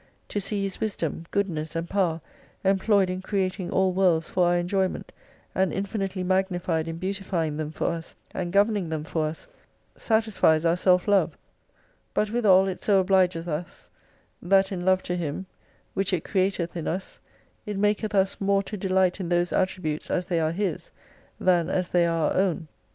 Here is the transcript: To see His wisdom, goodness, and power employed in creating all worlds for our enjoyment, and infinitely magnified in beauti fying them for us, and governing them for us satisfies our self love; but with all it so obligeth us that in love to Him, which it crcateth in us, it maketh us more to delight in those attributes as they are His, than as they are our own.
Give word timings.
To 0.29 0.41
see 0.41 0.63
His 0.63 0.79
wisdom, 0.79 1.25
goodness, 1.29 1.75
and 1.75 1.87
power 1.87 2.21
employed 2.63 3.07
in 3.11 3.21
creating 3.21 3.69
all 3.69 3.93
worlds 3.93 4.27
for 4.27 4.47
our 4.47 4.55
enjoyment, 4.57 5.11
and 5.53 5.71
infinitely 5.71 6.23
magnified 6.23 6.87
in 6.87 6.97
beauti 6.99 7.23
fying 7.23 7.55
them 7.57 7.69
for 7.69 7.85
us, 7.91 8.15
and 8.31 8.51
governing 8.51 8.89
them 8.89 9.03
for 9.03 9.27
us 9.27 9.47
satisfies 9.95 10.65
our 10.65 10.75
self 10.75 11.07
love; 11.07 11.37
but 12.15 12.31
with 12.31 12.47
all 12.47 12.67
it 12.67 12.81
so 12.81 12.99
obligeth 12.99 13.47
us 13.47 13.91
that 14.41 14.71
in 14.71 14.83
love 14.83 15.03
to 15.03 15.15
Him, 15.15 15.45
which 15.93 16.13
it 16.13 16.23
crcateth 16.23 16.75
in 16.75 16.87
us, 16.87 17.19
it 17.67 17.77
maketh 17.77 18.15
us 18.15 18.41
more 18.41 18.63
to 18.63 18.75
delight 18.77 19.19
in 19.19 19.29
those 19.29 19.53
attributes 19.53 20.09
as 20.09 20.25
they 20.25 20.39
are 20.39 20.51
His, 20.51 20.91
than 21.39 21.69
as 21.69 21.89
they 21.89 22.07
are 22.07 22.31
our 22.31 22.33
own. 22.35 22.67